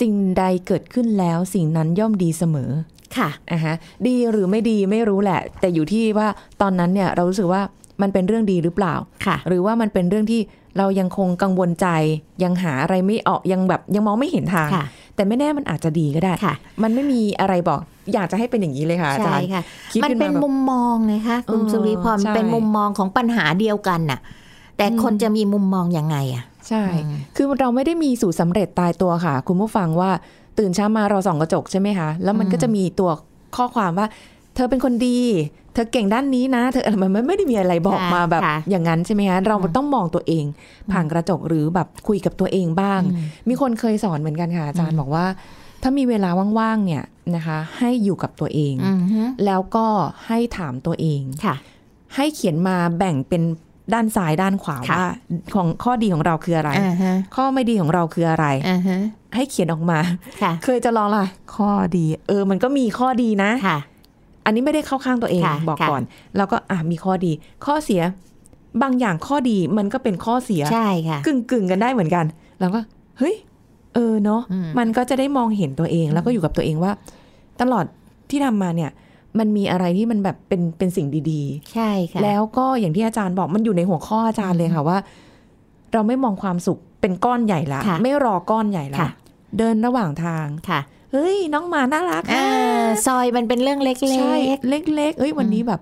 [0.00, 2.70] สิ่งใดเกิดขึ้นแล้วสิ่งนั้นย่อมดีเสมอ
[3.16, 3.74] ค่ะอะฮะ
[4.06, 6.28] ดีหรือไม่ดีไม่รู้แหละ แต่อยู่ที่ว่า
[6.60, 7.62] ตอนนั้นเนี่ยเรารู้สึกว่า
[8.02, 8.94] มันเป็นเรื่องดีหรือเปล่า
[9.26, 10.40] ค่ะ หรือว่ามันเป็นเรื่องที่
[10.78, 11.86] เรายังคงกังวลใจ
[12.42, 17.80] ยังหาอะไรไม่ออกยังแบบยังมองไม่เห็นทางค่ะแต่ไม่แน่มันอาจจะดีก็ได้ค่ะมันไม่มีอะไรบอก
[18.14, 24.20] อยากจะให้เป็นอย่างนี้เลยค่ะอาจาใช่รย์ค่ะคิดมันขึ้นมาเป็นแบบมุมมองไงคะคุณเออสุริพรใช่เป็นมุมมองของปัญหาเดียวกันน่ะ
[24.76, 30.10] แต่อืมคนจะมีมุมมองยังไงอะ ใช่อืมคือเราไม่ได้มีสูตรสำเร็จตายตัวค่ะ คุณผู้ฟังว่า
[30.58, 33.10] ตื่นเช้ามาเราส่องกระจกใช่ไหมคะ แล้วมันก็จะมีตัว
[33.56, 34.06] ข้อความว่า
[34.54, 35.18] เธอเป็นคนดี
[35.74, 40.44] เธอเก่งด้านนี้นะ เธอมันไม่ได้มีอะไรบอกค่ะมาแบบค่ะอย่างนั้นใช่ไหมคะเราอืมต้องมองตัวเอง
[40.90, 45.26] ผ่านกระจกหรือแบบคุยกับตัวเองบ้างอืมมีคนเคยสอนเหมือนกันค่ะอาจารย์บอกว่า
[45.82, 47.04] ถ้ามีเวลาว่างๆเนี่ย
[47.36, 49.86] นะคะ ให้อยู่กับตัวเองอืมฮึแล้วก็
[50.26, 51.54] ให้ถามตัวเองค่ะ
[52.16, 53.42] ให้เขียนมาแบ่งเป็น
[53.94, 55.06] ด้านซ้ายด้านขวาค่ะว่า
[55.54, 58.98] ของข้อดีของเราคืออะไรอ่าฮะข้อไม่ดีของเราคืออะไรอ่าฮะ
[59.34, 59.98] ให้เขียนออกมา
[60.42, 61.24] ค่ะเคยจะลองล่ะ
[61.56, 63.78] ข้อดี เออ มันก็มีข้อดีนะค่ะ
[64.44, 66.02] อันนี้ไม่ได้เข้าข้างตัวเองค่ะบอกค่ะก่อน
[66.36, 67.32] แล้วก็อะมีข้อดี
[67.66, 68.02] ข้อเสีย
[68.82, 72.24] บางอย่างข้อดีมันก็เป็นข้อเสียใช่ค่ะกึ่งกึ่งๆกันได้เหมือนกัน
[72.60, 72.80] แล้วก็
[73.18, 73.34] เฮ้ย
[73.94, 76.92] เออเนาะอืมมันก็จะได้มองเห็นตัวเอง แล้วก็อยู่กับตัวเองว่า
[77.60, 77.84] ตลอด
[78.30, 78.90] ที่ทำมาเนี่ย
[79.38, 84.98] มันมีอะไรที่มันแบบเป็นเป็นสิ่งดีใช่ค่ะๆแล้วก็อย่างที่อาจารย์บอกมันอยู่ในหัวข้ออาจารย์เลยค่ะว่า
[85.92, 89.10] เราไม่มองความสุข เป็นก้อนใหญ่ละค่ะไม่รอก้อนใหญ่ละค่ะ
[89.58, 90.80] เดินระหว่างทางค่ะ
[91.12, 95.80] เฮ้ย น้องหมาน่ารักอ่าอะซอยมันเป็นเรื่องเล็กใช่ๆเล็กๆเอ้ยวันนี้แบบ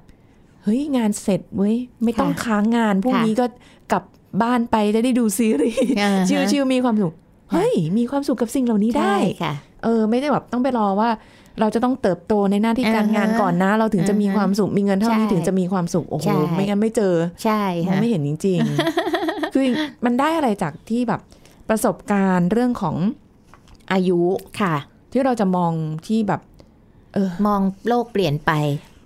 [0.64, 3.46] เฮ้ยงานเสร็จเว้ยไม่ต้องค่ะค้างงานพรุ่งค่ะนี้ก็
[3.92, 4.02] กลับ
[4.42, 7.12] บ้านไปจะได้ดูซีรีส์อ่าฮะชิวๆมีความสุข
[7.52, 9.52] เฮ้ย มีความสุขกับสิ่งเหล่านี้ได้ใช่ค่ะ
[9.84, 11.10] เออ ไม่ได้แบบต้องไปรอว่า
[11.60, 19.15] เราจะต้องเติบโตในหน้าที่การงานอ่าฮะก่อนนะ เราถึงจะมีอ่าฮะความสุขมีเงินเท่านี้ใช่ถึงจะมีความสุขโอ้โหใช่ไม่งั้นไม่เจอ ใช่มองค่ะไม่เห็นจริงๆ
[19.56, 19.68] คือ
[20.04, 21.20] มันได้อะไรจากที่แบบ
[21.68, 22.96] ประสบการณ์เรื่องของ
[23.92, 24.20] อายุ
[24.60, 24.74] ค่ะ
[25.12, 25.72] ที่เราจะมอง
[26.06, 26.40] ที่แบบ
[27.14, 28.50] เออ มองโลกเปลี่ยนไป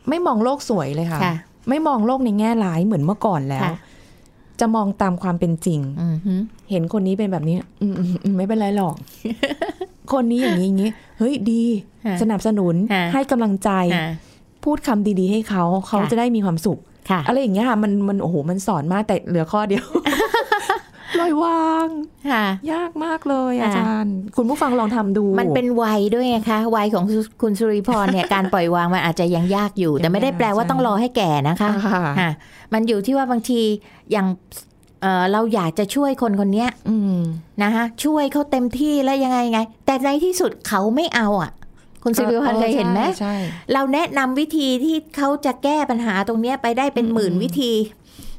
[0.09, 1.35] ไม่มองโลกสวยเลยค่ะค่ะ
[1.69, 3.77] ไม่มองโลกในแง่ร้ายเหมือนเมื่อก่อนแล้วค่ะ
[4.61, 6.35] จะมองตามความเป็นจริงอือฮึ
[6.71, 8.95] เห็นคนนี้เป็นแบบนี้อืมอืมอืมไม่เป็นไรหรอก
[10.13, 11.63] คนนี้อย่างนี้อย่างนี้เฮ้ยดี
[12.07, 14.09] ค่ะสนับสนุนค่ะให้กำลังใจค่ะ
[14.65, 16.79] พูดคำดีๆ ให้เขา เขาค่ะจะได้มีความสุข
[17.11, 19.85] ค่ะอะไรอย่างเงี้ยค่ะมันมันโอ้โหมันสอนมากแต่เหลือข้อเดียว
[21.21, 21.89] ปล่อยวาง
[22.31, 27.05] ค่ะ ยากมากเลยค่ะอาจารย์ คุณผู้ฟังลองทำดู มันเป็นวัยด้วยนะคะวัยของ
[27.43, 32.31] คุณสุริพรเนี่ยการปล่อยวางมันอาจจะยังยากอยู่ แต่ไม่ได้แปลว่าใช่ต้องรอให้แก่นะคะค่ะค่ะ
[32.73, 33.61] มันอยู่ที่ว่าบางที
[34.13, 34.27] อย่าง
[35.03, 37.21] เอ่อเราอยากจะช่วยคนคนเนี้ยอืม
[37.63, 41.53] นะคะช่วยเขาเต็มที่แล้วยังไงไง แต่ในที่สุดเขาไม่เอาอะ
[42.05, 43.35] คุณสุริพรเคยเห็นไหมใช่ใช่
[43.73, 47.73] เราแนะนำวิธีที่เขาจะแก้ปัญหาตรงเนี้ยไปได้เป็นหมื่นอืมวิธี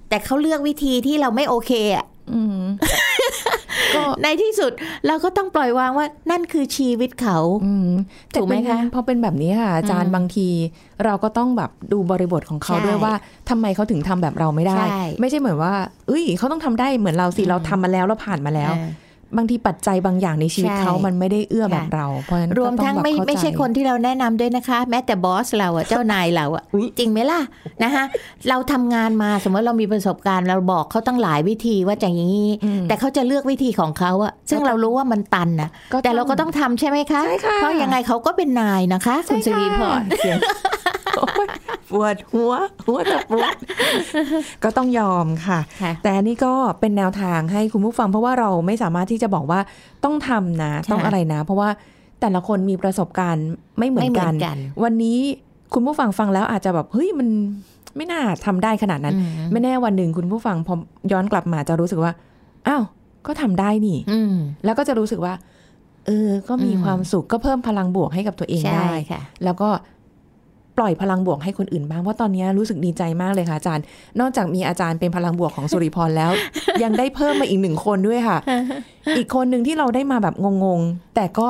[0.10, 2.21] แต่เขาเลือกวิธีที่เราไม่โอเคอะอืม
[3.96, 4.72] ก็ในที่สุด
[5.08, 7.90] เราก็ต้องปล่อยวางว่านั่นคือชีวิตเขาอืม
[8.34, 10.48] ถูกไหมแต่เป็นคะพอเป็นแบบนี้ค่ะอาจารอืย์มบางที
[11.06, 13.14] เราก็ต้องแบบดูบริบทของเขาใช่ด้วยว่า
[13.50, 15.74] ทำไมเขาถึงทำแบบเราไม่ได้ใช่ไม่ใช่เหมือนว่า
[16.08, 18.90] เอ้ยเขาต้องทำได้เหมือนเราสิอืมเราทำมาแล้วเราผ่านมาแล้วอ่า
[19.38, 26.64] บางทีปัจจัยบางอย่างในชีวิตใช่เขามันไม่ได้เอื้อแบบค่ะเรา เพราะฉะนั้นรวมก็ต้องทั้งแบบไม่เข้าไม่ใช่ใจคนที่เราแนะนำด้วยนะคะ แม้แต่บอสเราอะเจ้านายเราอะ
[27.00, 27.42] จริงไหมล่ะ
[27.84, 28.04] นะคะ
[28.50, 40.52] เราทำงานมาสมมติเรามีประสบการณ์เราบอกเขาตั้งหลายวิธีว่าจะอย่างนี้อืมแต่เขาจะเลือกวิธีของเขาอะซึ่งเรารู้ว่ามันตันนะก็แต่เราก็ต้องทำใช่ไหมคะใช่ค่ะเพราะยังไงเขาก็เป็นนายนะคะคุณสิริพรเสียงโอ๊
[40.91, 40.91] ย
[41.92, 42.54] ปวดหัว
[42.86, 43.56] หัวจะปวด
[44.64, 49.60] ก็ต้องยอมค่ะค่ะแต่อันนี่ก็เป็นแนวทางให้คุณผู้ฟัง เพราะว่าเราไม่สามารถที่จะบอกว่า
[50.04, 51.70] ต้องทำนะใช่ต้องอะไรนะ เพราะว่า
[52.22, 53.48] แต่ละคนมีประสบการณ์
[53.78, 55.18] ไม่เหมือนไม่เหมืกัอนนกัน วันนี้
[55.74, 57.28] คุณผู้ฟังฟังแล้วอาจจะแบบเฮ้ยมัน
[57.98, 60.76] ไม่น่าทำได้ขนาดนั้นอืมไม่แน่วันหนึ่งคุณผู้ฟังพอ
[61.12, 62.12] ย้อนกลับมาจะรู้สึกว่า
[62.68, 62.84] อ้าว
[63.28, 65.34] ก็ทำได้นี่ อืมแล้วก็จะรู้สึกว่า
[66.08, 69.70] เออ ก็มีอืมความสุขก็เพิ่มพลังบวกให้กับตัวเองใช่ได้ค่ะแล้วก็
[70.78, 73.84] ปล่อยพลังบวกให้คนอื่นบ้างเพราะตอนนี้รู้สึกดีใจมากเลยค่ะอาจารย์
[74.20, 76.32] นอกจากมีอาจารย์เป็นพลังบวกของสุริพรแล้ว
[76.84, 78.38] ยังได้เพิ่มมาอีกหนึ่งคนด้วยค่ะ
[79.18, 81.48] อีกคนหนึ่งที่เราได้มาแบบงงๆแต่ก็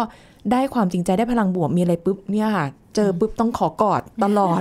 [0.51, 4.59] ได้ความจริงใจได้พลังบวกมีอะไรปุ๊บเนี่ยค่ะ เจอปุ๊บต้องขอกอดตลอด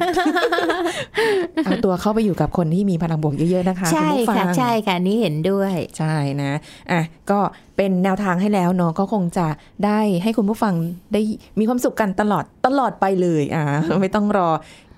[1.64, 6.52] เอาตัวเข้าไปอยู่กับคนที่มีพลังบวกเยอะๆนะคะ ใช่ณผู้ฟัค่ะงใช่ค่ะนี่เห็นด้วย ใช่นะ
[6.90, 7.38] อะก็
[7.76, 9.46] เป็นแนวทางให้แล้วเนาะก็คงจะ
[9.84, 10.74] ได้ให้คุณผู้ฟัง
[11.12, 11.20] ได้
[11.58, 13.64] มีความสุขกันตลอดตลอดไปเลยอ่า
[14.00, 14.48] ไม่ต้องรอ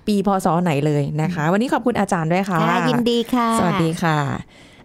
[0.07, 4.17] ปีพศไหนเลยนะคะ วันนี้ขอบคุณอาจารย์ด้วยค่ะค่ะยินดีค่ะ สวัสดีค่ะ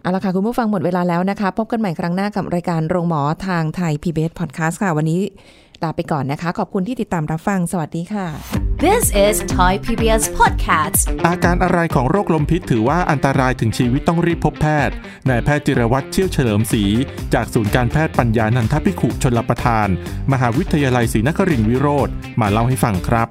[0.03, 5.21] เอาละค่ะ คุณผู้ฟังหมดเวลาแล้วนะคะ พบกันใหม่ครั้งหน้ากับรายการโรงหมอทางไทย PBS Podcast ค่ะ วันนี้
[5.85, 8.27] ลาไปก่อนนะคะ ขอบคุณที่ติดตามรับฟัง สวัสดีค่ะ
[8.85, 14.95] This is Thai PBS Podcast อาการอะไรของโรคลมพิษถือว่าอันตรายถึงชีวิตต้องรีบพบแพทย์
[15.29, 16.85] นายแพทย์จิรวัตรเชี่ยวเฉลิมศรี
[17.35, 19.89] จากศูนย์การแพทย์ปัญญานันทพิขุชนลประทาน
[20.33, 22.09] มหาวิทยาลัยศรีนครินทรวิโรธ
[22.41, 23.29] มาเล่าให้ฟังครับ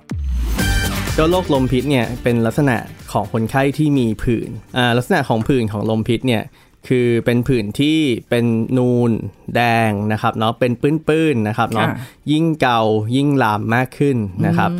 [1.17, 2.77] ก็โรคลมพิษเนี่ยเป็นลักษณะ
[3.11, 6.43] ของคนไข้ที่มีผื่นอ่าลักษณะของผื่นของลมพิษเนี่ย
[6.87, 8.45] คือเป็นผื่นที่เป็น
[8.77, 9.11] นูน
[9.55, 11.95] แดงนะครับเนาะเป็นปื้นๆนะครับเนาะค่ะ
[12.31, 12.81] ยิ่งเกา
[13.15, 14.71] ยิ่งลามมากขึ้นนะครับ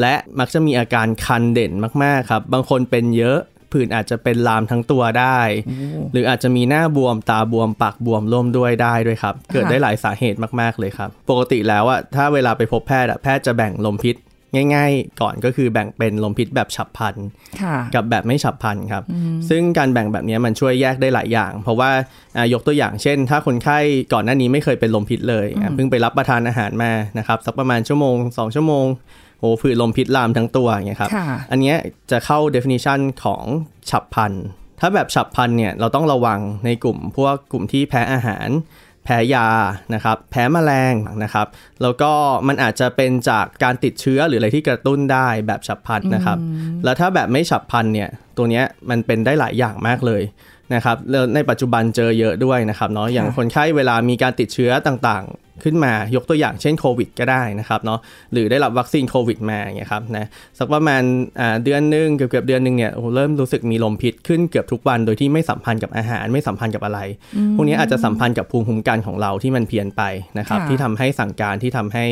[0.00, 3.38] และมักจะมีอาการคันเด่นมากๆครับ บางคนเป็นเยอะ
[3.72, 5.40] ผื่นอาจจะเป็นลามทั้งตัวได้
[6.12, 14.16] หรืออาจจะมีหน้าบวมตาบวมปากบวมร่วมด้วยได้ด้วยครับ เกิดได้หลายสาเหตุมากๆเลยครับ ปกติแล้วอะถ้าเวลาไปพบแพทย์อะแพทย์จะแบ่งลมพิษ
[14.74, 17.14] ง่าย ๆ ก่อนก็คือแบ่งเป็นลมพิษแบบฉับพลัน
[17.62, 19.02] ค่ะกับแบบไม่ฉับพลันครับ
[19.48, 21.90] ซึ่งการแบ่งแบบนี้มันช่วยแยกได้หลายอย่าง เพราะว่า
[22.36, 23.78] อ่ายกตัวอย่างเช่น ถ้าคนไข้
[24.12, 28.86] ก่อนหน้านี้ไม่เคยเป็นลมพิษเลยอะเพิ่งไปรับประทานอาหารมานะครับสักประมาณชั่วโมง 2 ชั่วโมง
[29.40, 31.76] โอ้ผื่นลมพิษลามทั้งตัวอย่างเงี้ยครับค่ะอันเนี้ย
[32.10, 33.44] จะเข้า definition ของ
[33.90, 34.32] ฉับพลัน
[34.80, 38.48] ถ้าแบบฉับพลันเนี่ยเราต้องระวังในกลุ่มพวกกลุ่มที่แพ้อาหาร
[39.04, 39.46] แพ้ยา
[39.94, 41.46] นะครับแพ้แมลงนะครับ
[41.82, 42.12] แล้วก็
[42.48, 46.38] มันอาจจะเป็นจากการติดเชื้อหรืออะไรที่กระตุ้นได้แบบฉับพลันนะครับ
[46.84, 50.22] แล้วถ้าแบบไม่ฉับพลันเนี่ยตัวเนี้ยมันเป็นได้หลายอย่างมากเลย
[50.74, 58.00] นะครับแล้วในปัจจุบันเจอเยอะด้วยนะครับเนาะอย่างคนไข้เวลามีการติดเชื้อต่างๆ ขึ้นมายกตัวอย่างเช่นโควิดก็ได้นะครับเนาะ
[58.32, 60.26] หรือได้รับวัคซีนโควิดมาอย่างเงี้ยครับนะ
[60.58, 61.02] สักประมาณ
[61.40, 67.00] อ่าเดือนหนึงเกือบเกือบๆเดือนหนึงเนี่ยโอ้โหเริ่มรู้สึกมีลมพิษขึ้นเกือบทุกวันโดยที่ไม่สัมพันธ์กับอาหารไม่สัมพันธ์กับอะไร
[67.54, 70.02] พวกนี้อาจจะสัมพันธ์กับภูมิคุ้มกันของเราที่มันเพี้ยนไป
[70.38, 72.04] นะครับค่ะที่ทำให้สั่งการที่ทำให้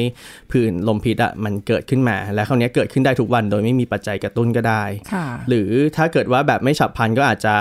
[0.52, 7.55] ผื่นลมพิษอะมันเกิดขึ้นมา และคราวนี้เกิดขึ้นได้ทุกวันโดยไม่มีปัจจัยกระตุ้นก็ได้ค่ะหรือถ้าเกิดว่าแบบไม่ฉับพลันก็อาจจะ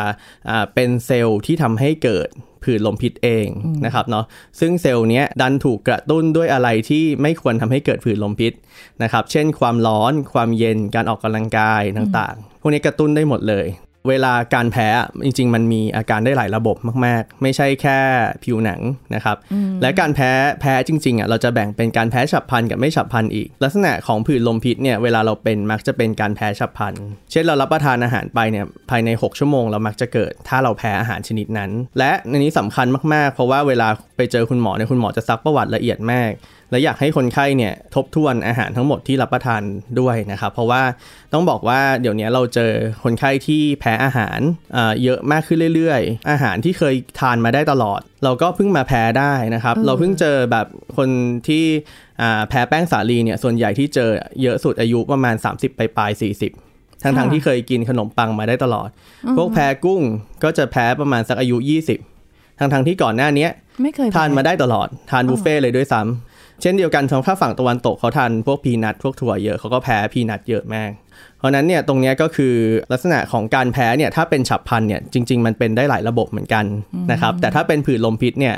[0.49, 2.29] อ่าเป็นเซลล์ที่ทำให้เกิด
[2.63, 3.47] ผื่นลมพิษเอง
[3.85, 4.25] นะครับเนาะ
[4.59, 8.53] ซึ่งเซลล์เนี้ยดันถูกกระตุ้นด้วยอะไรที่ไม่ควรทำให้เกิดผื่นลมพิษ
[9.03, 13.65] นะครับเช่นความร้อน ความเย็นการออกกำลังกายต่างๆ พวกนี้กระตุ้นได้หมดเลย
[14.09, 17.99] เวลาการแพ้อะจริง ๆ มันมีอาการได้หลายระบบมาก ๆ ไม่ใช่แค่
[18.43, 18.81] ผิวหนัง
[19.15, 19.37] นะครับ
[19.81, 26.93] และการแพ้แพ้จริงๆอะเราจะแบ่งเป็นการแพ้ฉับพลันกับไม่ฉับพลันอีก ลักษณะของผื่นลมพิษเนี่ยเวลาเราเป็นมักจะเป็นการแพ้ฉับพลัน
[27.31, 33.87] เช่นเรารับประทานอาหารไปเนี่ยภายใน 6 ชั่วโมงเรามักจะเกิด ถ้าเราแพ้อาหารชนิดนั้น และในนี้สำคัญมากๆ เพราะว่าเวลา
[34.17, 36.31] ไปเจอคุณหมอเนี่ยคุณหมอจะซักประวัติละเอียดมาก
[36.71, 39.61] และอยากให้คนไข้เนี่ยทบทวนอาหารทั้งหมดที่รับประทาน
[39.99, 40.83] ด้วยนะครับเพราะว่า
[41.33, 42.71] ต้องบอกว่าเดี๋ยวนี้เราเจอ
[43.03, 44.39] คนไข้ที่แพ้อาหาร
[44.75, 51.09] อ่าเยอะมากขึ้นเรื่อยๆ อาหารที่เคยทานมาได้ตลอด เราก็เพิ่งมาแพ้ได้นะครับ เราเพิ่งเจอแบบคน
[51.47, 51.65] ที่
[52.21, 54.09] อ่าแพ้แป้งสาลีเนี่ยส่วนใหญ่ที่เจอ
[54.41, 56.21] เยอะสุดอายุประมาณ 30ไปปลายๆ
[56.61, 58.89] 40ทั้งๆที่เคยกินขนมปังมาได้ตลอด
[59.37, 60.01] พวกแพ้กุ้ง
[60.43, 61.57] ก็จะแพ้ประมาณสักอายุ
[62.09, 66.30] 20 ทั้งๆที่ก่อนหน้าเนี้ยไม่เคยทานมาได้ตลอด ทานบุฟเฟ่ต์เลยด้วยซ้ำ
[66.61, 70.91] เช่นเดียวกันสำหรับข้างฝั่งตะวันตกเขาทานพวกพีนัทพวกถั่วเยอะเขาก็แพ้พีนัทเยอะมาก
[71.37, 72.55] เพราะฉะนั้นเนี่ยตรงเนี้ยก็คือ
[72.91, 76.65] ลักษณะของการแพ้เนี่ยถ้าเป็นฉับพลันเนี่ยจริง ๆ มันเป็นได้หลายระบบเหมือนกัน
[77.11, 78.55] นะครับแต่ถ้าเป็นผื่นลมพิษเนี่ย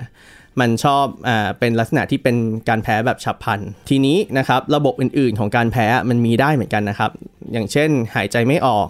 [0.59, 2.35] มันชอบอ่าเป็นลักษณะที่เป็น
[2.69, 7.11] การแพ้แบบฉับพลัน ทีนี้นะครับระบบอื่นๆ ของการแพ้มันมีได้เหมือนกันนะครับ
[7.53, 8.87] อย่างเช่น หายใจไม่ออก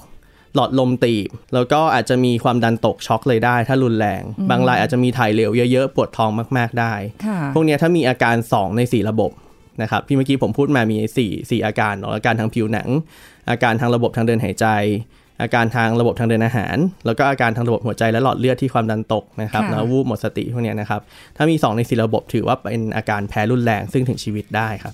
[0.56, 6.94] หลอดลมตีบ แล้วก็อาจจะมีความดันตกช็อกเลยได้ ถ้ารุนแรง บางรายอาจจะมีถ่ายเหลวเยอะๆ ปวดท้องมากๆได้
[7.26, 9.32] ค่ะพวกเนี้ยถ้ามีอาการ 2 ใน 4 ระบบ
[9.82, 12.90] นะครับที่เมื่อกี้ผมพูดมามี 4 4 อาการเนาะอาการทางผิวหนัง
[13.50, 14.68] อาการทางระบบทางเดินหายใจ
[15.42, 21.02] อาการทางระบบทางเดินอาหาร แล้วก็อาการทางระบบหัวใจและหลอดเลือดที่ความดันตกนะครับค่ะแล้ววูบหมดสติพวกเนี้ยนะครับ
[21.38, 24.94] ถ้ามี 2 ใน 4 ระบบถือว่าเป็นอาการแพ้รุนแรงซึ่งถึงชีวิตได้ครับ